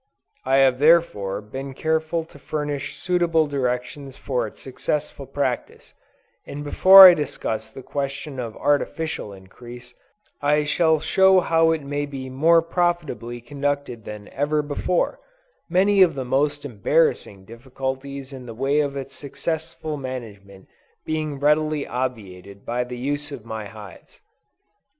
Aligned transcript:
I 0.45 0.55
have 0.55 0.79
therefore, 0.79 1.41
been 1.41 1.75
careful 1.75 2.23
to 2.23 2.39
furnish 2.39 2.95
suitable 2.95 3.45
directions 3.45 4.17
for 4.17 4.47
its 4.47 4.59
successful 4.59 5.27
practice; 5.27 5.93
and 6.43 6.63
before 6.63 7.05
I 7.07 7.13
discuss 7.13 7.69
the 7.69 7.83
question 7.83 8.39
of 8.39 8.57
Artificial 8.57 9.31
Increase, 9.31 9.93
I 10.41 10.63
shall 10.63 10.99
show 10.99 11.39
how 11.39 11.69
it 11.69 11.83
may 11.83 12.07
be 12.07 12.31
more 12.31 12.63
profitably 12.63 13.41
conducted 13.41 14.03
than 14.03 14.27
ever 14.29 14.63
before; 14.63 15.19
many 15.69 16.01
of 16.01 16.15
the 16.15 16.25
most 16.25 16.65
embarrassing 16.65 17.45
difficulties 17.45 18.33
in 18.33 18.47
the 18.47 18.55
way 18.55 18.79
of 18.79 18.97
its 18.97 19.13
successful 19.15 19.97
management 19.97 20.67
being 21.05 21.39
readily 21.39 21.85
obviated 21.85 22.65
by 22.65 22.83
the 22.83 22.97
use 22.97 23.31
of 23.31 23.45
my 23.45 23.65
hives. 23.67 24.19